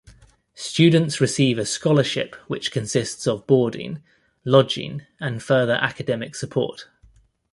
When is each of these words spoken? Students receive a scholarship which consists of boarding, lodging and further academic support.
Students 0.55 1.21
receive 1.21 1.59
a 1.59 1.63
scholarship 1.67 2.33
which 2.47 2.71
consists 2.71 3.27
of 3.27 3.45
boarding, 3.45 4.01
lodging 4.43 5.03
and 5.19 5.43
further 5.43 5.73
academic 5.75 6.33
support. 6.33 6.87